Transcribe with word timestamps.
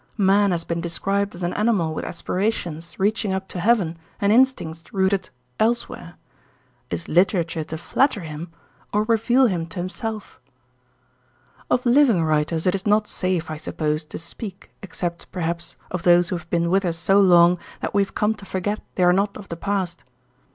Man 0.17 0.49
has 0.49 0.63
been 0.63 0.81
described 0.81 1.35
as 1.35 1.43
a 1.43 1.55
animal 1.55 1.93
with 1.93 2.05
aspirations 2.05 2.97
reaching 2.97 3.33
up 3.33 3.47
to 3.49 3.59
Heaven 3.59 3.99
and 4.19 4.33
instincts 4.33 4.91
rooted—elsewhere. 4.91 6.15
Is 6.89 7.07
literature 7.07 7.63
to 7.65 7.77
flatter 7.77 8.21
him, 8.21 8.51
or 8.91 9.03
reveal 9.03 9.45
him 9.45 9.67
to 9.67 9.77
himself? 9.77 10.41
Of 11.69 11.85
living 11.85 12.23
writers 12.23 12.65
it 12.65 12.73
is 12.73 12.87
not 12.87 13.07
safe, 13.07 13.51
I 13.51 13.57
suppose, 13.57 14.03
to 14.05 14.17
speak 14.17 14.71
except, 14.81 15.31
perhaps, 15.31 15.77
of 15.91 16.01
those 16.01 16.29
who 16.29 16.35
have 16.37 16.49
been 16.49 16.71
with 16.71 16.83
us 16.83 16.97
so 16.97 17.19
long 17.21 17.59
that 17.81 17.93
we 17.93 18.01
have 18.01 18.15
come 18.15 18.33
to 18.33 18.43
forget 18.43 18.79
they 18.95 19.03
are 19.03 19.13
not 19.13 19.37
of 19.37 19.49
the 19.49 19.55
past. 19.55 20.03